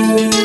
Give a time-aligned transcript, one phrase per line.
[0.00, 0.39] Música